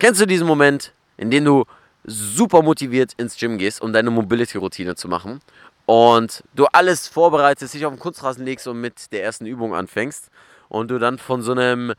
Kennst 0.00 0.20
du 0.20 0.26
diesen 0.26 0.46
Moment, 0.46 0.92
in 1.16 1.28
dem 1.28 1.44
du 1.44 1.64
super 2.04 2.62
motiviert 2.62 3.14
ins 3.16 3.36
Gym 3.36 3.58
gehst, 3.58 3.82
um 3.82 3.92
deine 3.92 4.12
Mobility-Routine 4.12 4.94
zu 4.94 5.08
machen 5.08 5.40
und 5.86 6.44
du 6.54 6.66
alles 6.66 7.08
vorbereitest, 7.08 7.74
dich 7.74 7.84
auf 7.84 7.92
den 7.92 7.98
Kunstrasen 7.98 8.44
legst 8.44 8.68
und 8.68 8.80
mit 8.80 9.10
der 9.10 9.24
ersten 9.24 9.44
Übung 9.44 9.74
anfängst 9.74 10.30
und 10.68 10.92
du 10.92 11.00
dann 11.00 11.18
von 11.18 11.42
so 11.42 11.50
einem 11.50 11.94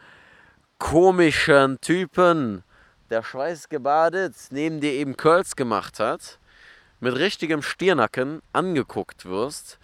komischen 0.77 1.81
Typen, 1.81 2.63
der 3.09 3.21
schweißgebadet 3.21 4.34
neben 4.52 4.79
dir 4.79 4.93
eben 4.93 5.18
Curls 5.18 5.57
gemacht 5.57 6.00
hat, 6.00 6.39
mit 7.02 7.16
richtigem 7.16 7.61
Stirnacken 7.61 8.41
angeguckt 8.54 9.25
wirst, 9.25 9.77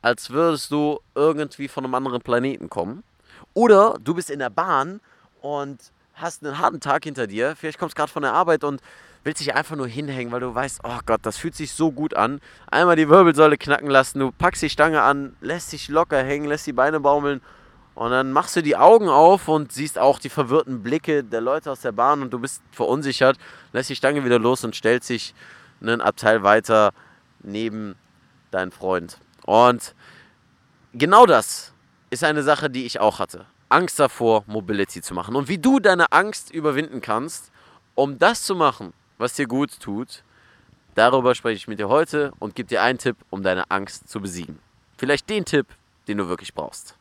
als 0.00 0.30
würdest 0.30 0.70
du 0.70 1.00
irgendwie 1.14 1.68
von 1.68 1.84
einem 1.84 1.94
anderen 1.94 2.22
Planeten 2.22 2.70
kommen. 2.70 3.04
Oder 3.52 3.98
du 4.02 4.14
bist 4.14 4.30
in 4.30 4.38
der 4.38 4.48
Bahn 4.48 5.02
und 5.42 5.92
hast 6.20 6.44
einen 6.44 6.58
harten 6.58 6.80
Tag 6.80 7.04
hinter 7.04 7.26
dir, 7.26 7.56
vielleicht 7.56 7.78
kommst 7.78 7.96
gerade 7.96 8.10
von 8.10 8.22
der 8.22 8.32
Arbeit 8.32 8.64
und 8.64 8.80
willst 9.24 9.40
dich 9.40 9.54
einfach 9.54 9.76
nur 9.76 9.88
hinhängen, 9.88 10.32
weil 10.32 10.40
du 10.40 10.54
weißt, 10.54 10.80
oh 10.84 10.98
Gott, 11.06 11.20
das 11.22 11.36
fühlt 11.36 11.54
sich 11.54 11.72
so 11.72 11.92
gut 11.92 12.14
an. 12.14 12.40
Einmal 12.70 12.96
die 12.96 13.08
Wirbelsäule 13.08 13.56
knacken 13.58 13.90
lassen, 13.90 14.20
du 14.20 14.32
packst 14.32 14.62
die 14.62 14.70
Stange 14.70 15.02
an, 15.02 15.36
lässt 15.40 15.72
dich 15.72 15.88
locker 15.88 16.22
hängen, 16.22 16.46
lässt 16.46 16.66
die 16.66 16.72
Beine 16.72 17.00
baumeln 17.00 17.40
und 17.94 18.10
dann 18.10 18.32
machst 18.32 18.54
du 18.54 18.62
die 18.62 18.76
Augen 18.76 19.08
auf 19.08 19.48
und 19.48 19.72
siehst 19.72 19.98
auch 19.98 20.18
die 20.18 20.28
verwirrten 20.28 20.82
Blicke 20.82 21.24
der 21.24 21.40
Leute 21.40 21.70
aus 21.70 21.80
der 21.80 21.92
Bahn 21.92 22.22
und 22.22 22.32
du 22.32 22.38
bist 22.38 22.62
verunsichert, 22.70 23.38
lässt 23.72 23.90
die 23.90 23.96
Stange 23.96 24.24
wieder 24.24 24.38
los 24.38 24.64
und 24.64 24.76
stellst 24.76 25.10
dich 25.10 25.34
einen 25.80 26.00
Abteil 26.00 26.42
weiter 26.42 26.92
neben 27.40 27.96
deinen 28.50 28.70
Freund. 28.70 29.18
Und 29.44 29.94
genau 30.94 31.26
das 31.26 31.72
ist 32.10 32.24
eine 32.24 32.42
Sache, 32.42 32.70
die 32.70 32.86
ich 32.86 33.00
auch 33.00 33.18
hatte. 33.18 33.46
Angst 33.68 33.98
davor, 33.98 34.44
Mobility 34.46 35.02
zu 35.02 35.14
machen. 35.14 35.36
Und 35.36 35.48
wie 35.48 35.58
du 35.58 35.78
deine 35.78 36.12
Angst 36.12 36.50
überwinden 36.50 37.00
kannst, 37.00 37.50
um 37.94 38.18
das 38.18 38.44
zu 38.44 38.54
machen, 38.54 38.92
was 39.18 39.34
dir 39.34 39.46
gut 39.46 39.78
tut, 39.80 40.22
darüber 40.94 41.34
spreche 41.34 41.56
ich 41.56 41.68
mit 41.68 41.78
dir 41.78 41.88
heute 41.88 42.32
und 42.38 42.54
gebe 42.54 42.68
dir 42.68 42.82
einen 42.82 42.98
Tipp, 42.98 43.16
um 43.30 43.42
deine 43.42 43.70
Angst 43.70 44.08
zu 44.08 44.20
besiegen. 44.20 44.58
Vielleicht 44.96 45.28
den 45.28 45.44
Tipp, 45.44 45.66
den 46.06 46.18
du 46.18 46.28
wirklich 46.28 46.54
brauchst. 46.54 46.96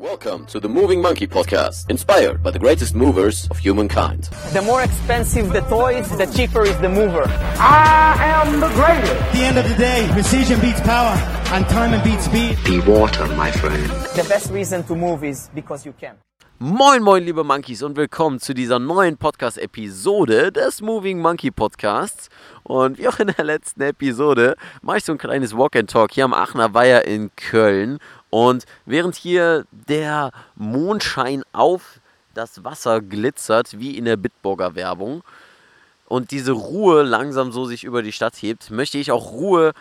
Welcome 0.00 0.46
to 0.46 0.60
the 0.60 0.68
Moving 0.68 1.02
Monkey 1.02 1.26
Podcast, 1.26 1.90
inspired 1.90 2.42
by 2.44 2.52
the 2.52 2.58
greatest 2.60 2.94
movers 2.94 3.48
of 3.50 3.58
humankind. 3.58 4.30
The 4.52 4.62
more 4.62 4.82
expensive 4.82 5.52
the 5.52 5.60
toys, 5.62 6.08
the 6.16 6.26
cheaper 6.26 6.62
is 6.62 6.78
the 6.78 6.88
mover. 6.88 7.24
I 7.26 8.14
am 8.16 8.60
the 8.60 8.68
greatest. 8.68 9.12
At 9.12 9.32
the 9.32 9.38
end 9.40 9.58
of 9.58 9.68
the 9.68 9.74
day, 9.74 10.08
precision 10.12 10.60
beats 10.60 10.80
power 10.82 11.16
and 11.52 11.66
time 11.68 12.00
beats 12.04 12.24
speed. 12.24 12.56
Be 12.64 12.80
water, 12.88 13.26
my 13.36 13.50
friend. 13.50 13.90
The 14.14 14.24
best 14.28 14.50
reason 14.52 14.84
to 14.84 14.94
move 14.94 15.24
is 15.24 15.50
because 15.54 15.84
you 15.84 15.92
can. 15.92 16.14
Moin, 16.62 17.02
moin, 17.02 17.24
liebe 17.24 17.42
Monkeys 17.42 17.82
und 17.82 17.96
willkommen 17.96 18.38
zu 18.38 18.54
dieser 18.54 18.78
neuen 18.78 19.16
Podcast-Episode 19.16 20.52
des 20.52 20.82
Moving 20.82 21.18
Monkey 21.18 21.50
Podcasts. 21.50 22.28
Und 22.62 22.98
wie 22.98 23.08
auch 23.08 23.18
in 23.18 23.28
der 23.36 23.44
letzten 23.44 23.80
Episode 23.82 24.56
mache 24.82 24.98
ich 24.98 25.04
so 25.04 25.12
ein 25.12 25.18
kleines 25.18 25.56
Walk 25.56 25.74
and 25.76 25.90
Talk 25.90 26.12
hier 26.12 26.24
am 26.24 26.34
Aachener 26.34 26.72
Weiher 26.74 27.06
in 27.06 27.30
Köln. 27.34 27.98
Und 28.30 28.64
während 28.86 29.16
hier 29.16 29.66
der 29.70 30.30
Mondschein 30.54 31.42
auf 31.52 32.00
das 32.34 32.64
Wasser 32.64 33.00
glitzert, 33.00 33.78
wie 33.78 33.98
in 33.98 34.04
der 34.04 34.16
Bitburger 34.16 34.74
Werbung, 34.74 35.22
und 36.06 36.32
diese 36.32 36.52
Ruhe 36.52 37.02
langsam 37.02 37.52
so 37.52 37.66
sich 37.66 37.84
über 37.84 38.02
die 38.02 38.10
Stadt 38.12 38.34
hebt, 38.36 38.70
möchte 38.70 38.98
ich 38.98 39.12
auch 39.12 39.30
Ruhe 39.30 39.72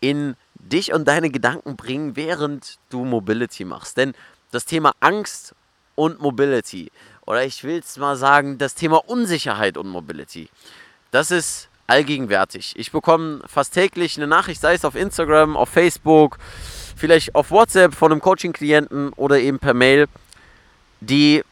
in 0.00 0.34
dich 0.54 0.92
und 0.92 1.06
deine 1.06 1.30
Gedanken 1.30 1.76
bringen, 1.76 2.16
während 2.16 2.78
du 2.90 3.04
Mobility 3.04 3.64
machst. 3.64 3.96
Denn 3.96 4.14
das 4.50 4.64
Thema 4.64 4.92
Angst 4.98 5.54
und 5.94 6.20
Mobility, 6.20 6.90
oder 7.26 7.44
ich 7.44 7.62
will 7.62 7.78
es 7.78 7.96
mal 7.96 8.16
sagen, 8.16 8.58
das 8.58 8.74
Thema 8.74 8.96
Unsicherheit 9.08 9.76
und 9.76 9.88
Mobility, 9.88 10.48
das 11.12 11.30
ist 11.30 11.67
allgegenwärtig. 11.88 12.74
Ich 12.76 12.92
bekomme 12.92 13.40
fast 13.46 13.74
täglich 13.74 14.16
eine 14.16 14.26
Nachricht, 14.26 14.60
sei 14.60 14.74
es 14.74 14.84
auf 14.84 14.94
Instagram, 14.94 15.56
auf 15.56 15.68
Facebook, 15.68 16.38
vielleicht 16.96 17.34
auf 17.34 17.50
WhatsApp 17.50 17.94
von 17.94 18.12
einem 18.12 18.20
Coaching-Klienten 18.20 19.12
oder 19.14 19.40
eben 19.40 19.58
per 19.58 19.74
Mail, 19.74 20.06
die 21.00 21.42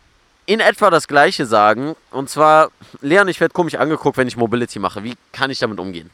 in 0.47 0.61
etwa 0.61 0.91
das 0.91 1.09
Gleiche 1.09 1.47
sagen. 1.47 1.97
Und 2.11 2.31
zwar, 2.31 2.71
Leon, 3.01 3.29
ich 3.29 3.41
werde 3.41 3.53
komisch 3.53 3.75
angeguckt, 3.75 4.17
wenn 4.17 4.29
ich 4.29 4.37
Mobility 4.37 4.79
mache. 4.79 5.03
Wie 5.03 5.15
kann 5.33 5.51
ich 5.51 5.59
damit 5.59 5.81
umgehen? 5.81 6.11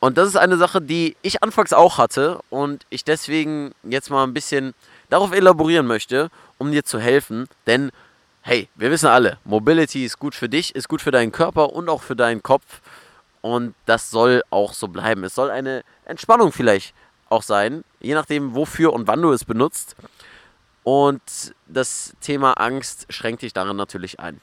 Und 0.00 0.16
das 0.16 0.28
ist 0.28 0.36
eine 0.36 0.56
Sache, 0.56 0.80
die 0.80 1.16
ich 1.22 1.42
anfangs 1.42 1.72
auch 1.72 1.98
hatte 1.98 2.40
und 2.50 2.86
ich 2.90 3.04
deswegen 3.04 3.72
jetzt 3.82 4.10
mal 4.10 4.24
ein 4.24 4.34
bisschen 4.34 4.74
darauf 5.10 5.32
elaborieren 5.32 5.86
möchte, 5.86 6.30
um 6.56 6.70
dir 6.70 6.84
zu 6.84 7.00
helfen. 7.00 7.48
Denn, 7.66 7.90
hey, 8.42 8.68
wir 8.76 8.90
wissen 8.90 9.06
alle, 9.06 9.38
Mobility 9.44 10.04
ist 10.04 10.18
gut 10.18 10.34
für 10.34 10.48
dich, 10.48 10.74
ist 10.74 10.88
gut 10.88 11.02
für 11.02 11.10
deinen 11.10 11.32
Körper 11.32 11.72
und 11.72 11.88
auch 11.88 12.02
für 12.02 12.14
deinen 12.14 12.42
Kopf. 12.42 12.80
Und 13.40 13.74
das 13.86 14.10
soll 14.10 14.42
auch 14.50 14.72
so 14.72 14.88
bleiben. 14.88 15.24
Es 15.24 15.34
soll 15.34 15.50
eine 15.50 15.82
Entspannung 16.04 16.52
vielleicht 16.52 16.94
auch 17.28 17.42
sein, 17.42 17.84
je 18.00 18.14
nachdem, 18.14 18.54
wofür 18.54 18.92
und 18.92 19.06
wann 19.06 19.22
du 19.22 19.32
es 19.32 19.44
benutzt. 19.44 19.96
Und 20.82 21.54
das 21.66 22.14
Thema 22.20 22.54
Angst 22.54 23.06
schränkt 23.10 23.42
dich 23.42 23.52
darin 23.52 23.76
natürlich 23.76 24.20
ein. 24.20 24.40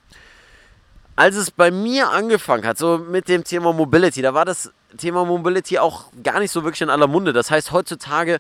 Als 1.16 1.36
es 1.36 1.50
bei 1.50 1.72
mir 1.72 2.12
angefangen 2.12 2.66
hat, 2.66 2.78
so 2.78 2.98
mit 2.98 3.30
dem 3.30 3.44
Thema 3.44 3.74
Mobility, 3.74 4.22
da 4.22 4.34
war 4.34 4.46
das 4.46 4.72
Thema 4.98 5.26
Mobility 5.26 5.80
auch 5.80 6.06
gar 6.24 6.40
nicht 6.40 6.52
so 6.52 6.64
wirklich 6.64 6.82
in 6.82 6.90
aller 6.90 7.08
Munde. 7.08 7.34
Das 7.34 7.50
heißt, 7.50 7.72
heutzutage 7.72 8.40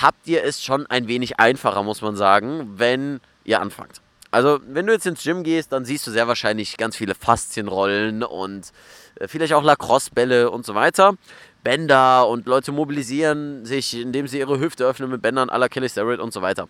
habt 0.00 0.26
ihr 0.26 0.44
es 0.44 0.62
schon 0.62 0.86
ein 0.86 1.08
wenig 1.08 1.40
einfacher, 1.40 1.82
muss 1.82 2.02
man 2.02 2.16
sagen, 2.16 2.74
wenn 2.78 3.20
ihr 3.44 3.60
anfangt. 3.60 4.00
Also, 4.32 4.60
wenn 4.66 4.86
du 4.86 4.94
jetzt 4.94 5.06
ins 5.06 5.22
Gym 5.22 5.42
gehst, 5.42 5.72
dann 5.72 5.84
siehst 5.84 6.06
du 6.06 6.10
sehr 6.10 6.26
wahrscheinlich 6.26 6.78
ganz 6.78 6.96
viele 6.96 7.14
Faszienrollen 7.14 8.24
und 8.24 8.72
äh, 9.16 9.28
vielleicht 9.28 9.52
auch 9.52 9.62
Lacrosse-Bälle 9.62 10.50
und 10.50 10.64
so 10.64 10.74
weiter. 10.74 11.14
Bänder 11.62 12.26
und 12.26 12.46
Leute 12.46 12.72
mobilisieren 12.72 13.66
sich, 13.66 13.94
indem 13.94 14.26
sie 14.26 14.38
ihre 14.38 14.58
Hüfte 14.58 14.86
öffnen 14.86 15.10
mit 15.10 15.20
Bändern 15.20 15.50
aller 15.50 15.68
Kelly 15.68 15.88
Starrett 15.88 16.18
und 16.18 16.32
so 16.32 16.40
weiter. 16.40 16.66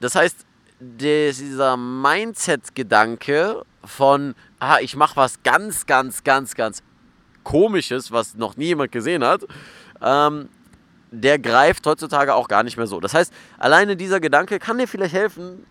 Das 0.00 0.14
heißt, 0.14 0.46
dieser 0.80 1.76
Mindset-Gedanke 1.76 3.64
von, 3.84 4.34
ah, 4.58 4.78
ich 4.80 4.96
mache 4.96 5.16
was 5.16 5.42
ganz, 5.42 5.84
ganz, 5.84 6.24
ganz, 6.24 6.54
ganz 6.54 6.82
Komisches, 7.44 8.12
was 8.12 8.34
noch 8.34 8.56
nie 8.56 8.66
jemand 8.66 8.92
gesehen 8.92 9.24
hat, 9.24 9.42
ähm, 10.02 10.48
der 11.10 11.38
greift 11.38 11.86
heutzutage 11.86 12.34
auch 12.34 12.48
gar 12.48 12.62
nicht 12.62 12.76
mehr 12.76 12.86
so. 12.86 13.00
Das 13.00 13.14
heißt, 13.14 13.32
alleine 13.58 13.96
dieser 13.96 14.20
Gedanke 14.20 14.58
kann 14.58 14.78
dir 14.78 14.86
vielleicht 14.86 15.14
helfen, 15.14 15.66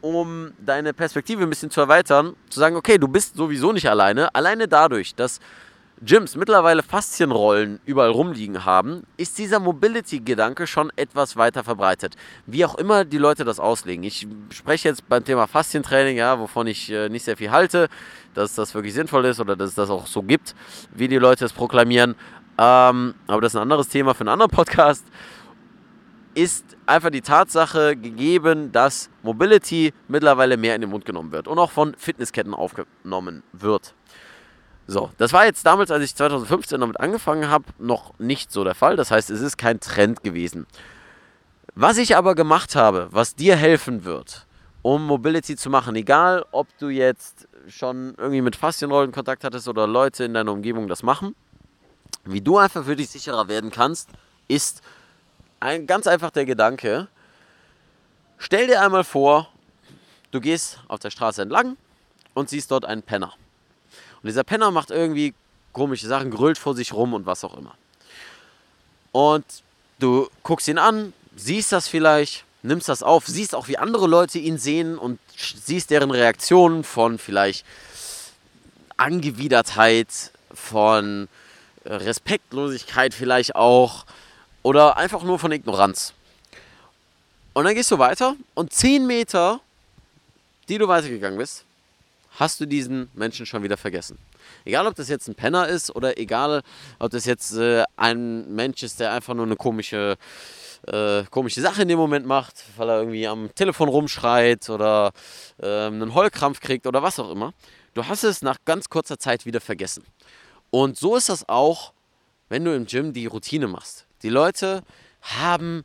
um 0.00 0.52
deine 0.58 0.92
Perspektive 0.92 1.42
ein 1.42 1.50
bisschen 1.50 1.70
zu 1.70 1.80
erweitern, 1.80 2.34
zu 2.48 2.60
sagen, 2.60 2.76
okay, 2.76 2.98
du 2.98 3.08
bist 3.08 3.36
sowieso 3.36 3.72
nicht 3.72 3.88
alleine. 3.88 4.34
Alleine 4.34 4.68
dadurch, 4.68 5.14
dass 5.14 5.40
Gyms 6.02 6.34
mittlerweile 6.34 6.82
Faszienrollen 6.82 7.78
überall 7.84 8.08
rumliegen 8.08 8.64
haben, 8.64 9.02
ist 9.18 9.36
dieser 9.36 9.60
Mobility-Gedanke 9.60 10.66
schon 10.66 10.90
etwas 10.96 11.36
weiter 11.36 11.62
verbreitet. 11.62 12.16
Wie 12.46 12.64
auch 12.64 12.76
immer 12.76 13.04
die 13.04 13.18
Leute 13.18 13.44
das 13.44 13.60
auslegen. 13.60 14.02
Ich 14.02 14.26
spreche 14.48 14.88
jetzt 14.88 15.06
beim 15.10 15.22
Thema 15.24 15.46
Faszientraining, 15.46 16.16
ja, 16.16 16.38
wovon 16.38 16.66
ich 16.68 16.90
äh, 16.90 17.10
nicht 17.10 17.24
sehr 17.24 17.36
viel 17.36 17.50
halte, 17.50 17.88
dass 18.32 18.54
das 18.54 18.74
wirklich 18.74 18.94
sinnvoll 18.94 19.26
ist 19.26 19.40
oder 19.40 19.56
dass 19.56 19.70
es 19.70 19.74
das 19.74 19.90
auch 19.90 20.06
so 20.06 20.22
gibt, 20.22 20.54
wie 20.94 21.08
die 21.08 21.18
Leute 21.18 21.44
es 21.44 21.52
proklamieren. 21.52 22.14
Ähm, 22.56 23.14
aber 23.26 23.42
das 23.42 23.52
ist 23.52 23.56
ein 23.56 23.62
anderes 23.62 23.88
Thema 23.88 24.14
für 24.14 24.20
einen 24.20 24.30
anderen 24.30 24.50
Podcast. 24.50 25.04
Ist 26.34 26.76
einfach 26.86 27.10
die 27.10 27.22
Tatsache 27.22 27.96
gegeben, 27.96 28.70
dass 28.72 29.10
Mobility 29.22 29.92
mittlerweile 30.08 30.56
mehr 30.56 30.74
in 30.74 30.80
den 30.80 30.90
Mund 30.90 31.04
genommen 31.04 31.32
wird 31.32 31.48
und 31.48 31.58
auch 31.58 31.70
von 31.70 31.94
Fitnessketten 31.96 32.54
aufgenommen 32.54 33.42
wird. 33.52 33.94
So, 34.86 35.10
das 35.18 35.32
war 35.32 35.44
jetzt 35.44 35.64
damals, 35.66 35.90
als 35.90 36.04
ich 36.04 36.14
2015 36.16 36.80
damit 36.80 36.98
angefangen 36.98 37.48
habe, 37.48 37.64
noch 37.78 38.18
nicht 38.18 38.50
so 38.50 38.64
der 38.64 38.74
Fall. 38.74 38.96
Das 38.96 39.10
heißt, 39.10 39.30
es 39.30 39.40
ist 39.40 39.56
kein 39.56 39.78
Trend 39.80 40.24
gewesen. 40.24 40.66
Was 41.76 41.96
ich 41.98 42.16
aber 42.16 42.34
gemacht 42.34 42.74
habe, 42.74 43.08
was 43.10 43.36
dir 43.36 43.54
helfen 43.54 44.04
wird, 44.04 44.46
um 44.82 45.06
Mobility 45.06 45.54
zu 45.56 45.70
machen, 45.70 45.94
egal 45.94 46.44
ob 46.50 46.66
du 46.78 46.88
jetzt 46.88 47.48
schon 47.68 48.14
irgendwie 48.18 48.40
mit 48.40 48.56
Faszienrollen 48.56 49.12
Kontakt 49.12 49.44
hattest 49.44 49.68
oder 49.68 49.86
Leute 49.86 50.24
in 50.24 50.34
deiner 50.34 50.52
Umgebung 50.52 50.88
das 50.88 51.02
machen, 51.02 51.36
wie 52.24 52.40
du 52.40 52.58
einfach 52.58 52.84
für 52.84 52.96
dich 52.96 53.10
sicherer 53.10 53.48
werden 53.48 53.70
kannst, 53.70 54.10
ist 54.48 54.82
ein, 55.60 55.86
ganz 55.86 56.06
einfach 56.06 56.30
der 56.30 56.46
Gedanke, 56.46 57.08
stell 58.38 58.66
dir 58.66 58.82
einmal 58.82 59.04
vor, 59.04 59.48
du 60.30 60.40
gehst 60.40 60.80
auf 60.88 60.98
der 60.98 61.10
Straße 61.10 61.42
entlang 61.42 61.76
und 62.34 62.48
siehst 62.48 62.70
dort 62.70 62.84
einen 62.84 63.02
Penner. 63.02 63.34
Und 64.22 64.28
dieser 64.28 64.44
Penner 64.44 64.70
macht 64.70 64.90
irgendwie 64.90 65.34
komische 65.72 66.06
Sachen, 66.06 66.30
grölt 66.30 66.58
vor 66.58 66.74
sich 66.74 66.92
rum 66.92 67.14
und 67.14 67.26
was 67.26 67.44
auch 67.44 67.56
immer. 67.56 67.74
Und 69.12 69.44
du 69.98 70.28
guckst 70.42 70.68
ihn 70.68 70.78
an, 70.78 71.12
siehst 71.36 71.72
das 71.72 71.88
vielleicht, 71.88 72.44
nimmst 72.62 72.88
das 72.88 73.02
auf, 73.02 73.26
siehst 73.26 73.54
auch, 73.54 73.68
wie 73.68 73.78
andere 73.78 74.06
Leute 74.06 74.38
ihn 74.38 74.58
sehen 74.58 74.98
und 74.98 75.18
siehst 75.36 75.90
deren 75.90 76.10
Reaktionen 76.10 76.84
von 76.84 77.18
vielleicht 77.18 77.64
Angewidertheit, 78.96 80.08
von 80.52 81.28
Respektlosigkeit 81.84 83.14
vielleicht 83.14 83.56
auch 83.56 84.04
oder 84.62 84.96
einfach 84.96 85.22
nur 85.22 85.38
von 85.38 85.52
Ignoranz. 85.52 86.12
Und 87.52 87.64
dann 87.64 87.74
gehst 87.74 87.90
du 87.90 87.98
weiter 87.98 88.36
und 88.54 88.72
10 88.72 89.06
Meter, 89.06 89.60
die 90.68 90.78
du 90.78 90.86
weitergegangen 90.86 91.38
bist, 91.38 91.64
hast 92.38 92.60
du 92.60 92.66
diesen 92.66 93.10
Menschen 93.14 93.44
schon 93.44 93.62
wieder 93.62 93.76
vergessen. 93.76 94.18
Egal, 94.64 94.86
ob 94.86 94.94
das 94.94 95.08
jetzt 95.08 95.28
ein 95.28 95.34
Penner 95.34 95.68
ist 95.68 95.94
oder 95.94 96.18
egal, 96.18 96.62
ob 96.98 97.10
das 97.10 97.24
jetzt 97.24 97.56
äh, 97.56 97.84
ein 97.96 98.54
Mensch 98.54 98.82
ist, 98.82 99.00
der 99.00 99.12
einfach 99.12 99.34
nur 99.34 99.46
eine 99.46 99.56
komische, 99.56 100.16
äh, 100.86 101.24
komische 101.24 101.60
Sache 101.60 101.82
in 101.82 101.88
dem 101.88 101.98
Moment 101.98 102.26
macht, 102.26 102.64
weil 102.76 102.88
er 102.88 102.98
irgendwie 102.98 103.26
am 103.26 103.54
Telefon 103.54 103.88
rumschreit 103.88 104.68
oder 104.70 105.12
äh, 105.60 105.86
einen 105.86 106.14
Heulkrampf 106.14 106.60
kriegt 106.60 106.86
oder 106.86 107.02
was 107.02 107.18
auch 107.18 107.30
immer. 107.30 107.52
Du 107.94 108.06
hast 108.06 108.22
es 108.22 108.42
nach 108.42 108.58
ganz 108.64 108.88
kurzer 108.88 109.18
Zeit 109.18 109.46
wieder 109.46 109.60
vergessen. 109.60 110.04
Und 110.70 110.96
so 110.96 111.16
ist 111.16 111.28
das 111.28 111.48
auch, 111.48 111.92
wenn 112.48 112.64
du 112.64 112.74
im 112.74 112.86
Gym 112.86 113.12
die 113.12 113.26
Routine 113.26 113.66
machst. 113.66 114.06
Die 114.22 114.28
Leute 114.28 114.82
haben 115.22 115.84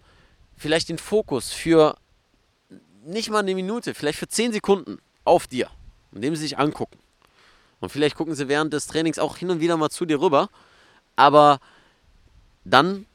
vielleicht 0.58 0.90
den 0.90 0.98
Fokus 0.98 1.52
für 1.52 1.98
nicht 3.06 3.30
mal 3.30 3.40
eine 3.40 3.56
Minute, 3.56 3.94
vielleicht 3.94 4.20
für 4.20 4.28
10 4.28 4.54
Sekunden 4.54 4.98
auf 5.24 5.48
dir, 5.48 5.70
indem 6.12 6.36
sie 6.36 6.42
sich 6.42 6.58
angucken. 6.58 6.98
Und 7.80 7.90
vielleicht 7.90 8.16
gucken 8.16 8.36
sie 8.36 8.48
während 8.48 8.74
des 8.74 8.88
Trainings 8.88 9.20
auch 9.20 9.38
hin 9.38 9.50
und 9.52 9.60
wieder 9.60 9.78
mal 9.78 9.90
zu 9.90 10.06
dir 10.06 10.20
rüber. 10.20 10.50
Aber 11.16 11.60
dann 12.64 13.06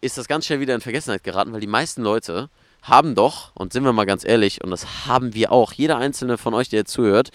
ist 0.00 0.18
das 0.18 0.28
ganz 0.28 0.46
schnell 0.46 0.60
wieder 0.60 0.74
in 0.74 0.80
Vergessenheit 0.80 1.24
geraten, 1.24 1.52
weil 1.52 1.60
die 1.60 1.66
meisten 1.66 2.02
Leute 2.02 2.48
haben 2.82 3.14
doch, 3.14 3.54
und 3.54 3.72
sind 3.72 3.84
wir 3.84 3.92
mal 3.92 4.04
ganz 4.04 4.24
ehrlich, 4.24 4.62
und 4.62 4.70
das 4.70 5.06
haben 5.06 5.34
wir 5.34 5.52
auch, 5.52 5.72
jeder 5.72 5.96
einzelne 5.96 6.36
von 6.36 6.52
euch, 6.52 6.68
der 6.68 6.80
jetzt 6.80 6.92
zuhört, 6.92 7.30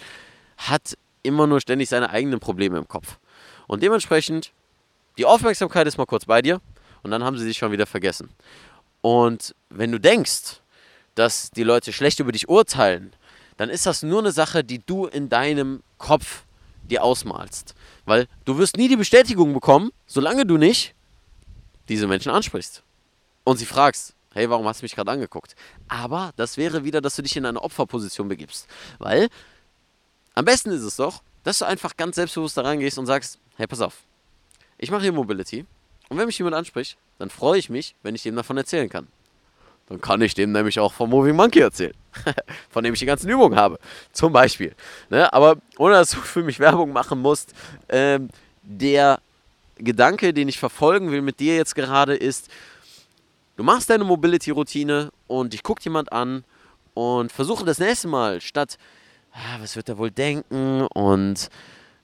hat 0.58 0.98
immer 1.24 1.48
nur 1.48 1.60
ständig 1.60 1.90
seine 1.90 2.12
eigenen 2.12 2.40
Probleme 2.40 2.78
im 2.78 2.88
Kopf. 2.88 3.18
Und 3.68 3.82
dementsprechend, 3.82 4.52
die 5.18 5.26
Aufmerksamkeit 5.26 5.88
ist 5.88 5.98
mal 5.98 6.06
kurz 6.06 6.26
bei 6.26 6.42
dir 6.42 6.62
und 7.04 7.12
dann 7.12 7.24
haben 7.24 7.38
sie 7.38 7.46
sich 7.46 7.58
schon 7.58 7.72
wieder 7.72 7.86
vergessen. 7.86 8.30
Und 9.02 9.56
wenn 9.70 9.92
du 9.92 10.00
denkst, 10.00 10.62
dass 11.16 11.52
die 11.52 11.64
Leute 11.64 11.94
schlecht 11.94 12.20
über 12.20 12.32
dich 12.32 12.50
urteilen, 12.50 13.14
dann 13.58 13.70
ist 13.70 13.86
das 13.86 14.04
nur 14.04 14.20
eine 14.20 14.32
Sache, 14.32 14.64
die 14.64 14.80
du 14.80 15.06
in 15.06 15.30
deinem 15.30 15.84
Kopf 15.98 16.44
dir 16.84 17.04
ausmalst. 17.04 17.76
Weil 18.06 18.28
du 18.46 18.58
wirst 18.58 18.78
nie 18.78 18.88
die 18.88 18.96
Bestätigung 18.96 19.54
bekommen, 19.54 19.92
solange 20.08 20.46
du 20.46 20.58
nicht 20.58 20.96
diese 21.88 22.08
Menschen 22.08 22.32
ansprichst. 22.32 22.84
Und 23.44 23.58
sie 23.58 23.66
fragst, 23.66 24.14
hey, 24.34 24.50
warum 24.50 24.66
hast 24.68 24.82
du 24.82 24.86
mich 24.86 24.96
gerade 24.96 25.12
angeguckt? 25.12 25.56
Aber 25.88 26.32
das 26.36 26.58
wäre 26.58 26.84
wieder, 26.84 27.02
dass 27.02 27.16
du 27.16 27.22
dich 27.22 27.36
in 27.36 27.46
eine 27.46 27.62
Opferposition 27.62 28.28
begibst. 28.28 28.68
Weil 28.98 29.30
am 30.36 30.46
besten 30.46 30.72
ist 30.72 30.84
es 30.84 30.96
doch, 30.96 31.22
dass 31.44 31.60
du 31.60 31.66
einfach 31.66 31.98
ganz 31.98 32.16
selbstbewusst 32.16 32.58
da 32.58 32.62
reingehst 32.62 32.98
und 32.98 33.08
sagst, 33.08 33.40
hey, 33.58 33.68
pass 33.68 33.82
auf, 33.82 33.98
ich 34.78 34.92
mache 34.92 35.02
hier 35.02 35.12
Mobility 35.12 35.66
und 36.10 36.18
wenn 36.18 36.26
mich 36.26 36.38
jemand 36.38 36.56
anspricht, 36.56 36.98
dann 37.20 37.30
freue 37.30 37.60
ich 37.60 37.70
mich, 37.70 37.96
wenn 38.04 38.16
ich 38.16 38.24
dem 38.24 38.36
davon 38.36 38.58
erzählen 38.58 38.90
kann. 38.90 39.08
Dann 39.88 40.02
kann 40.02 40.22
ich 40.22 40.36
dem 40.36 40.52
nämlich 40.52 40.80
auch 40.80 40.94
vom 40.94 41.10
Moving 41.10 41.36
Monkey 41.36 41.60
erzählen, 41.60 41.96
von 42.70 42.84
dem 42.84 42.94
ich 42.94 43.00
die 43.00 43.06
ganzen 43.08 43.30
Übungen 43.30 43.58
habe, 43.58 43.80
zum 44.12 44.32
Beispiel. 44.32 44.76
Ne? 45.10 45.32
Aber 45.34 45.58
ohne 45.78 45.96
dass 45.96 46.12
du 46.12 46.18
für 46.18 46.44
mich 46.44 46.60
Werbung 46.60 46.94
machen 46.94 47.20
musst, 47.20 47.54
ähm, 47.90 48.30
der 48.62 49.20
Gedanke, 49.78 50.34
den 50.34 50.48
ich 50.48 50.60
verfolgen 50.60 51.12
will 51.12 51.22
mit 51.22 51.40
dir 51.40 51.56
jetzt 51.56 51.74
gerade 51.74 52.16
ist, 52.16 52.50
du 53.56 53.64
machst 53.64 53.90
deine 53.90 54.04
Mobility-Routine 54.04 55.12
und 55.28 55.54
dich 55.54 55.64
guckt 55.64 55.84
jemand 55.84 56.12
an 56.12 56.44
und 56.94 57.32
versuche 57.32 57.66
das 57.66 57.80
nächste 57.80 58.08
Mal 58.08 58.42
statt, 58.42 58.78
ah, 59.34 59.58
was 59.60 59.76
wird 59.76 59.90
er 59.90 59.98
wohl 59.98 60.12
denken 60.12 60.86
und 60.94 61.50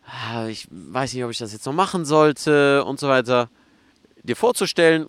ah, 0.08 0.48
ich 0.48 0.68
weiß 0.72 1.14
nicht, 1.14 1.24
ob 1.24 1.32
ich 1.32 1.38
das 1.38 1.54
jetzt 1.54 1.66
noch 1.66 1.74
machen 1.74 2.06
sollte 2.06 2.84
und 2.84 3.00
so 3.00 3.10
weiter, 3.10 3.50
dir 4.26 4.36
vorzustellen, 4.36 5.08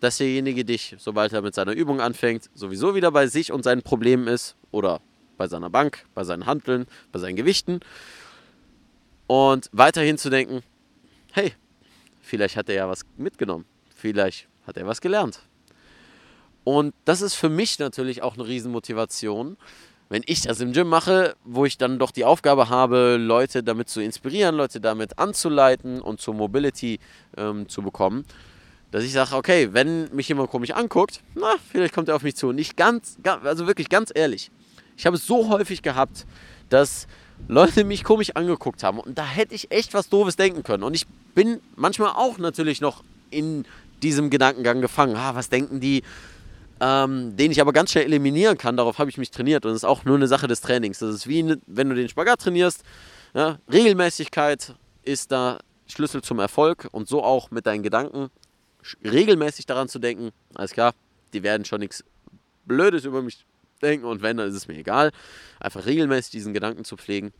dass 0.00 0.18
derjenige 0.18 0.64
dich, 0.64 0.94
sobald 0.98 1.32
er 1.32 1.42
mit 1.42 1.54
seiner 1.54 1.72
Übung 1.72 2.00
anfängt, 2.00 2.50
sowieso 2.54 2.94
wieder 2.94 3.10
bei 3.10 3.26
sich 3.26 3.52
und 3.52 3.62
seinen 3.62 3.82
Problemen 3.82 4.28
ist 4.28 4.56
oder 4.70 5.00
bei 5.36 5.48
seiner 5.48 5.70
Bank, 5.70 6.04
bei 6.14 6.24
seinen 6.24 6.46
Handeln, 6.46 6.86
bei 7.10 7.18
seinen 7.18 7.36
Gewichten 7.36 7.80
und 9.26 9.68
weiterhin 9.72 10.18
zu 10.18 10.30
denken, 10.30 10.62
hey, 11.32 11.54
vielleicht 12.20 12.56
hat 12.56 12.68
er 12.68 12.74
ja 12.74 12.88
was 12.88 13.02
mitgenommen, 13.16 13.64
vielleicht 13.94 14.48
hat 14.66 14.76
er 14.76 14.86
was 14.86 15.00
gelernt. 15.00 15.40
Und 16.64 16.94
das 17.04 17.20
ist 17.20 17.34
für 17.34 17.50
mich 17.50 17.78
natürlich 17.78 18.22
auch 18.22 18.34
eine 18.34 18.46
Riesenmotivation, 18.46 19.56
wenn 20.14 20.22
ich 20.26 20.42
das 20.42 20.60
im 20.60 20.72
Gym 20.72 20.88
mache, 20.88 21.34
wo 21.44 21.64
ich 21.64 21.76
dann 21.76 21.98
doch 21.98 22.12
die 22.12 22.24
Aufgabe 22.24 22.68
habe, 22.68 23.16
Leute 23.16 23.64
damit 23.64 23.88
zu 23.88 24.00
inspirieren, 24.00 24.54
Leute 24.54 24.80
damit 24.80 25.18
anzuleiten 25.18 26.00
und 26.00 26.20
zur 26.20 26.34
Mobility 26.34 27.00
ähm, 27.36 27.68
zu 27.68 27.82
bekommen, 27.82 28.24
dass 28.92 29.02
ich 29.02 29.12
sage, 29.12 29.34
okay, 29.34 29.70
wenn 29.72 30.14
mich 30.14 30.28
jemand 30.28 30.50
komisch 30.50 30.70
anguckt, 30.70 31.20
na, 31.34 31.56
vielleicht 31.68 31.92
kommt 31.92 32.08
er 32.08 32.14
auf 32.14 32.22
mich 32.22 32.36
zu. 32.36 32.52
Nicht 32.52 32.76
ganz, 32.76 33.18
also 33.42 33.66
wirklich 33.66 33.88
ganz 33.88 34.12
ehrlich. 34.14 34.52
Ich 34.96 35.04
habe 35.04 35.16
es 35.16 35.26
so 35.26 35.48
häufig 35.48 35.82
gehabt, 35.82 36.26
dass 36.68 37.08
Leute 37.48 37.82
mich 37.82 38.04
komisch 38.04 38.36
angeguckt 38.36 38.84
haben 38.84 39.00
und 39.00 39.18
da 39.18 39.26
hätte 39.26 39.56
ich 39.56 39.72
echt 39.72 39.94
was 39.94 40.10
Doofes 40.10 40.36
denken 40.36 40.62
können. 40.62 40.84
Und 40.84 40.94
ich 40.94 41.08
bin 41.34 41.58
manchmal 41.74 42.10
auch 42.10 42.38
natürlich 42.38 42.80
noch 42.80 43.02
in 43.30 43.64
diesem 44.04 44.30
Gedankengang 44.30 44.80
gefangen. 44.80 45.16
Ah, 45.16 45.34
was 45.34 45.48
denken 45.48 45.80
die? 45.80 46.04
Ähm, 46.86 47.34
den 47.34 47.50
ich 47.50 47.62
aber 47.62 47.72
ganz 47.72 47.92
schnell 47.92 48.04
eliminieren 48.04 48.58
kann. 48.58 48.76
Darauf 48.76 48.98
habe 48.98 49.08
ich 49.08 49.16
mich 49.16 49.30
trainiert 49.30 49.64
und 49.64 49.72
das 49.72 49.78
ist 49.78 49.84
auch 49.84 50.04
nur 50.04 50.16
eine 50.16 50.26
Sache 50.26 50.48
des 50.48 50.60
Trainings. 50.60 50.98
Das 50.98 51.14
ist 51.14 51.26
wie, 51.26 51.42
ne, 51.42 51.58
wenn 51.66 51.88
du 51.88 51.94
den 51.94 52.10
Spagat 52.10 52.42
trainierst. 52.42 52.82
Ja, 53.32 53.58
Regelmäßigkeit 53.72 54.74
ist 55.02 55.32
da 55.32 55.60
Schlüssel 55.86 56.20
zum 56.20 56.40
Erfolg 56.40 56.88
und 56.92 57.08
so 57.08 57.24
auch 57.24 57.50
mit 57.50 57.64
deinen 57.64 57.82
Gedanken 57.82 58.28
regelmäßig 59.02 59.64
daran 59.64 59.88
zu 59.88 59.98
denken, 59.98 60.30
alles 60.54 60.72
klar, 60.72 60.92
die 61.32 61.42
werden 61.42 61.64
schon 61.64 61.80
nichts 61.80 62.04
Blödes 62.66 63.06
über 63.06 63.22
mich 63.22 63.46
denken 63.80 64.04
und 64.04 64.20
wenn, 64.20 64.36
dann 64.36 64.48
ist 64.50 64.54
es 64.54 64.68
mir 64.68 64.74
egal. 64.74 65.10
Einfach 65.60 65.86
regelmäßig 65.86 66.32
diesen 66.32 66.52
Gedanken 66.52 66.84
zu 66.84 66.98
pflegen. 66.98 67.32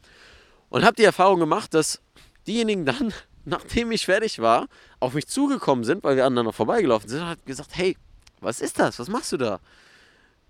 Und 0.71 0.85
habe 0.85 0.97
die 0.97 1.05
Erfahrung 1.05 1.39
gemacht, 1.39 1.75
dass 1.75 2.01
diejenigen 2.47 2.87
dann, 2.87 3.13
nachdem 3.45 3.93
ich 3.93 4.07
fertig 4.07 4.39
war, 4.39 4.69
auf 5.01 5.13
mich 5.13 5.27
zugekommen 5.27 5.85
sind, 5.85 6.03
weil 6.03 6.17
wir 6.17 6.25
aneinander 6.25 6.55
vorbeigelaufen 6.55 7.11
sind, 7.11 7.21
und 7.21 7.29
hat 7.29 7.45
gesagt, 7.45 7.73
hey, 7.75 7.95
was 8.45 8.61
ist 8.61 8.79
das? 8.79 8.99
Was 8.99 9.09
machst 9.09 9.33
du 9.33 9.37
da? 9.37 9.61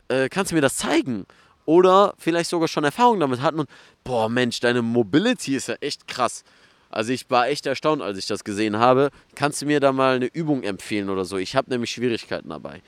Äh, 0.08 0.28
kannst 0.28 0.50
du 0.52 0.54
mir 0.54 0.60
das 0.60 0.76
zeigen? 0.76 1.26
Oder 1.66 2.14
vielleicht 2.18 2.50
sogar 2.50 2.68
schon 2.68 2.84
Erfahrung 2.84 3.20
damit 3.20 3.40
hatten 3.40 3.60
und, 3.60 3.70
boah 4.02 4.28
Mensch, 4.28 4.60
deine 4.60 4.82
Mobility 4.82 5.56
ist 5.56 5.68
ja 5.68 5.76
echt 5.80 6.06
krass. 6.06 6.44
Also 6.90 7.12
ich 7.12 7.28
war 7.30 7.48
echt 7.48 7.66
erstaunt, 7.66 8.02
als 8.02 8.18
ich 8.18 8.26
das 8.26 8.44
gesehen 8.44 8.78
habe. 8.78 9.10
Kannst 9.34 9.62
du 9.62 9.66
mir 9.66 9.80
da 9.80 9.92
mal 9.92 10.16
eine 10.16 10.26
Übung 10.26 10.62
empfehlen 10.62 11.10
oder 11.10 11.24
so? 11.24 11.38
Ich 11.38 11.56
habe 11.56 11.70
nämlich 11.70 11.90
Schwierigkeiten 11.90 12.50
dabei. 12.50 12.82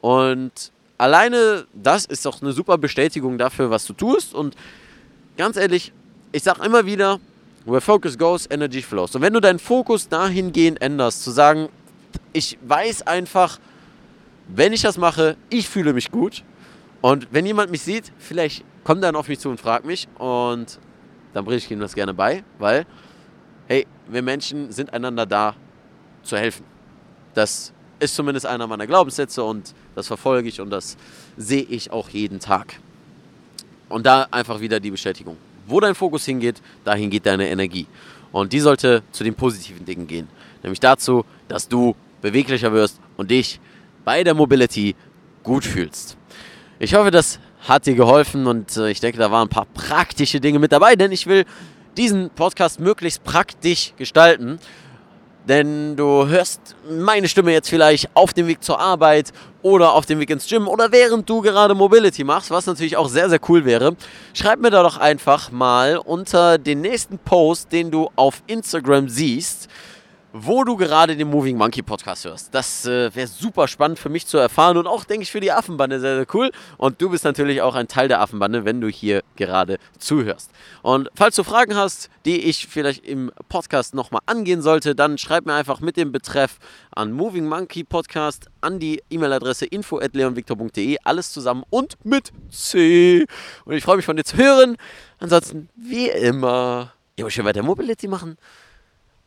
Und 0.00 0.72
alleine 0.96 1.66
das 1.74 2.06
ist 2.06 2.24
doch 2.24 2.40
eine 2.40 2.52
super 2.52 2.78
Bestätigung 2.78 3.36
dafür, 3.36 3.70
was 3.70 3.84
du 3.84 3.92
tust. 3.92 4.32
Und 4.32 4.54
ganz 5.36 5.56
ehrlich, 5.56 5.92
ich 6.32 6.42
sage 6.42 6.64
immer 6.64 6.86
wieder, 6.86 7.20
where 7.66 7.80
focus 7.80 8.16
goes, 8.16 8.46
energy 8.50 8.80
flows. 8.80 9.14
Und 9.14 9.22
wenn 9.22 9.32
du 9.32 9.40
deinen 9.40 9.58
Fokus 9.58 10.08
dahingehend 10.08 10.80
änderst, 10.80 11.22
zu 11.22 11.30
sagen, 11.30 11.68
ich 12.32 12.56
weiß 12.62 13.02
einfach, 13.02 13.58
wenn 14.54 14.72
ich 14.72 14.82
das 14.82 14.98
mache, 14.98 15.36
ich 15.48 15.68
fühle 15.68 15.92
mich 15.92 16.10
gut. 16.10 16.42
Und 17.00 17.28
wenn 17.30 17.46
jemand 17.46 17.70
mich 17.70 17.82
sieht, 17.82 18.12
vielleicht 18.18 18.64
kommt 18.84 19.02
er 19.02 19.08
dann 19.08 19.16
auf 19.16 19.28
mich 19.28 19.38
zu 19.38 19.48
und 19.48 19.60
fragt 19.60 19.84
mich. 19.84 20.08
Und 20.18 20.78
dann 21.32 21.44
bringe 21.44 21.58
ich 21.58 21.70
ihm 21.70 21.80
das 21.80 21.94
gerne 21.94 22.14
bei, 22.14 22.44
weil 22.58 22.86
hey, 23.66 23.86
wir 24.08 24.22
Menschen 24.22 24.72
sind 24.72 24.92
einander 24.92 25.26
da 25.26 25.54
zu 26.22 26.36
helfen. 26.36 26.64
Das 27.34 27.72
ist 28.00 28.16
zumindest 28.16 28.46
einer 28.46 28.66
meiner 28.66 28.86
Glaubenssätze 28.86 29.44
und 29.44 29.74
das 29.94 30.08
verfolge 30.08 30.48
ich 30.48 30.60
und 30.60 30.70
das 30.70 30.96
sehe 31.36 31.62
ich 31.62 31.92
auch 31.92 32.08
jeden 32.08 32.40
Tag. 32.40 32.80
Und 33.88 34.06
da 34.06 34.26
einfach 34.30 34.60
wieder 34.60 34.80
die 34.80 34.90
Bestätigung. 34.90 35.36
Wo 35.66 35.78
dein 35.78 35.94
Fokus 35.94 36.24
hingeht, 36.24 36.60
dahin 36.84 37.10
geht 37.10 37.26
deine 37.26 37.48
Energie. 37.48 37.86
Und 38.32 38.52
die 38.52 38.60
sollte 38.60 39.02
zu 39.12 39.22
den 39.22 39.34
positiven 39.34 39.84
Dingen 39.84 40.06
gehen. 40.06 40.28
Nämlich 40.62 40.80
dazu, 40.80 41.24
dass 41.48 41.68
du 41.68 41.94
beweglicher 42.22 42.72
wirst 42.72 43.00
und 43.16 43.30
dich 43.30 43.60
bei 44.04 44.24
der 44.24 44.34
Mobility 44.34 44.94
gut 45.42 45.64
fühlst. 45.64 46.16
Ich 46.78 46.94
hoffe, 46.94 47.10
das 47.10 47.38
hat 47.68 47.86
dir 47.86 47.94
geholfen 47.94 48.46
und 48.46 48.76
äh, 48.76 48.90
ich 48.90 49.00
denke, 49.00 49.18
da 49.18 49.30
waren 49.30 49.46
ein 49.46 49.50
paar 49.50 49.66
praktische 49.66 50.40
Dinge 50.40 50.58
mit 50.58 50.72
dabei, 50.72 50.96
denn 50.96 51.12
ich 51.12 51.26
will 51.26 51.44
diesen 51.96 52.30
Podcast 52.30 52.80
möglichst 52.80 53.24
praktisch 53.24 53.92
gestalten. 53.96 54.58
Denn 55.48 55.96
du 55.96 56.26
hörst 56.26 56.76
meine 56.88 57.26
Stimme 57.26 57.52
jetzt 57.52 57.70
vielleicht 57.70 58.10
auf 58.14 58.32
dem 58.34 58.46
Weg 58.46 58.62
zur 58.62 58.78
Arbeit 58.78 59.32
oder 59.62 59.92
auf 59.94 60.04
dem 60.04 60.20
Weg 60.20 60.30
ins 60.30 60.46
Gym 60.46 60.68
oder 60.68 60.92
während 60.92 61.28
du 61.28 61.40
gerade 61.40 61.74
Mobility 61.74 62.24
machst, 62.24 62.50
was 62.50 62.66
natürlich 62.66 62.96
auch 62.96 63.08
sehr, 63.08 63.30
sehr 63.30 63.40
cool 63.48 63.64
wäre. 63.64 63.96
Schreib 64.34 64.60
mir 64.60 64.70
da 64.70 64.82
doch 64.82 64.98
einfach 64.98 65.50
mal 65.50 65.96
unter 65.96 66.58
den 66.58 66.82
nächsten 66.82 67.18
Post, 67.18 67.72
den 67.72 67.90
du 67.90 68.10
auf 68.16 68.42
Instagram 68.46 69.08
siehst, 69.08 69.68
wo 70.32 70.64
du 70.64 70.76
gerade 70.76 71.16
den 71.16 71.28
Moving 71.28 71.56
Monkey 71.56 71.82
Podcast 71.82 72.24
hörst. 72.24 72.54
Das 72.54 72.86
äh, 72.86 73.14
wäre 73.14 73.26
super 73.26 73.66
spannend 73.66 73.98
für 73.98 74.08
mich 74.08 74.26
zu 74.26 74.38
erfahren 74.38 74.76
und 74.76 74.86
auch, 74.86 75.04
denke 75.04 75.24
ich, 75.24 75.30
für 75.30 75.40
die 75.40 75.50
Affenbande 75.50 75.98
sehr, 75.98 76.16
sehr 76.16 76.26
cool. 76.34 76.50
Und 76.76 77.00
du 77.02 77.10
bist 77.10 77.24
natürlich 77.24 77.62
auch 77.62 77.74
ein 77.74 77.88
Teil 77.88 78.08
der 78.08 78.20
Affenbande, 78.20 78.64
wenn 78.64 78.80
du 78.80 78.88
hier 78.88 79.22
gerade 79.36 79.78
zuhörst. 79.98 80.50
Und 80.82 81.08
falls 81.14 81.36
du 81.36 81.42
Fragen 81.42 81.76
hast, 81.76 82.10
die 82.24 82.40
ich 82.42 82.68
vielleicht 82.68 83.04
im 83.04 83.32
Podcast 83.48 83.94
nochmal 83.94 84.20
angehen 84.26 84.62
sollte, 84.62 84.94
dann 84.94 85.18
schreib 85.18 85.46
mir 85.46 85.54
einfach 85.54 85.80
mit 85.80 85.96
dem 85.96 86.12
Betreff 86.12 86.58
an 86.94 87.12
Moving 87.12 87.46
Monkey 87.46 87.82
Podcast 87.82 88.46
an 88.60 88.78
die 88.78 89.02
E-Mail-Adresse 89.10 89.66
info.leonvictor.de. 89.66 90.98
Alles 91.02 91.32
zusammen 91.32 91.64
und 91.70 91.96
mit 92.04 92.32
C. 92.50 93.24
Und 93.64 93.74
ich 93.74 93.82
freue 93.82 93.96
mich 93.96 94.06
von 94.06 94.16
dir 94.16 94.24
zu 94.24 94.36
hören. 94.36 94.76
Ansonsten, 95.18 95.68
wie 95.76 96.08
immer, 96.08 96.92
immer 97.16 97.30
schön 97.30 97.44
weiter 97.44 97.62
Mobility 97.62 98.06
machen 98.06 98.36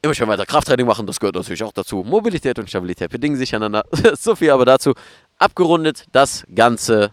immer 0.03 0.13
schön 0.13 0.27
weiter 0.27 0.45
Krafttraining 0.45 0.85
machen, 0.85 1.07
das 1.07 1.19
gehört 1.19 1.35
natürlich 1.35 1.63
auch 1.63 1.71
dazu. 1.71 2.03
Mobilität 2.03 2.59
und 2.59 2.69
Stabilität 2.69 3.09
bedingen 3.09 3.37
sich 3.37 3.55
einander. 3.55 3.85
so 4.19 4.35
viel 4.35 4.51
aber 4.51 4.65
dazu. 4.65 4.93
Abgerundet 5.39 6.05
das 6.11 6.45
Ganze 6.53 7.11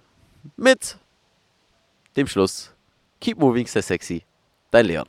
mit 0.57 0.97
dem 2.17 2.27
Schluss. 2.27 2.73
Keep 3.21 3.39
moving, 3.39 3.67
stay 3.67 3.81
sexy. 3.81 4.25
Dein 4.73 4.87
Leon. 4.87 5.07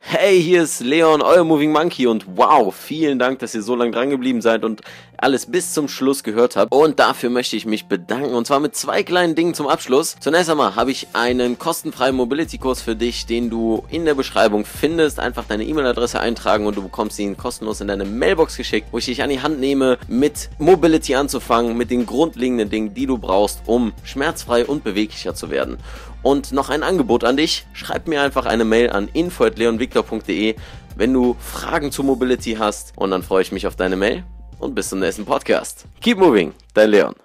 Hey, 0.00 0.40
hier 0.40 0.62
ist 0.62 0.80
Leon, 0.80 1.22
euer 1.22 1.44
Moving 1.44 1.72
Monkey 1.72 2.06
und 2.06 2.24
wow, 2.36 2.74
vielen 2.74 3.18
Dank, 3.18 3.40
dass 3.40 3.54
ihr 3.54 3.62
so 3.62 3.74
lange 3.74 3.90
dran 3.90 4.10
geblieben 4.10 4.40
seid 4.40 4.64
und 4.64 4.80
alles 5.18 5.46
bis 5.46 5.72
zum 5.72 5.88
Schluss 5.88 6.22
gehört 6.22 6.56
habt. 6.56 6.72
Und 6.72 6.98
dafür 6.98 7.30
möchte 7.30 7.56
ich 7.56 7.66
mich 7.66 7.86
bedanken 7.86 8.34
und 8.34 8.46
zwar 8.46 8.60
mit 8.60 8.76
zwei 8.76 9.02
kleinen 9.02 9.34
Dingen 9.34 9.54
zum 9.54 9.68
Abschluss. 9.68 10.16
Zunächst 10.20 10.50
einmal 10.50 10.76
habe 10.76 10.90
ich 10.90 11.08
einen 11.12 11.58
kostenfreien 11.58 12.14
Mobility-Kurs 12.16 12.82
für 12.82 12.96
dich, 12.96 13.26
den 13.26 13.50
du 13.50 13.84
in 13.88 14.04
der 14.04 14.14
Beschreibung 14.14 14.64
findest. 14.64 15.20
Einfach 15.20 15.44
deine 15.44 15.64
E-Mail-Adresse 15.64 16.20
eintragen 16.20 16.66
und 16.66 16.76
du 16.76 16.82
bekommst 16.82 17.18
ihn 17.18 17.36
kostenlos 17.36 17.80
in 17.80 17.88
deine 17.88 18.04
Mailbox 18.04 18.56
geschickt, 18.56 18.88
wo 18.90 18.98
ich 18.98 19.06
dich 19.06 19.22
an 19.22 19.30
die 19.30 19.40
Hand 19.40 19.60
nehme, 19.60 19.98
mit 20.08 20.50
Mobility 20.58 21.14
anzufangen, 21.14 21.76
mit 21.76 21.90
den 21.90 22.06
grundlegenden 22.06 22.70
Dingen, 22.70 22.94
die 22.94 23.06
du 23.06 23.18
brauchst, 23.18 23.62
um 23.66 23.92
schmerzfrei 24.04 24.64
und 24.64 24.84
beweglicher 24.84 25.34
zu 25.34 25.50
werden. 25.50 25.78
Und 26.22 26.52
noch 26.52 26.70
ein 26.70 26.82
Angebot 26.82 27.24
an 27.24 27.36
dich. 27.36 27.66
Schreib 27.72 28.08
mir 28.08 28.20
einfach 28.20 28.46
eine 28.46 28.64
Mail 28.64 28.90
an 28.90 29.08
info.leonvictor.de, 29.12 30.56
wenn 30.96 31.12
du 31.12 31.36
Fragen 31.38 31.92
zu 31.92 32.02
Mobility 32.02 32.56
hast. 32.58 32.92
Und 32.96 33.12
dann 33.12 33.22
freue 33.22 33.42
ich 33.42 33.52
mich 33.52 33.66
auf 33.66 33.76
deine 33.76 33.96
Mail 33.96 34.24
und 34.60 34.74
bis 34.74 34.90
zum 34.90 35.00
nächsten 35.00 35.24
Podcast. 35.24 35.84
Keep 36.00 36.18
moving, 36.18 36.52
dein 36.74 36.90
Leon. 36.90 37.16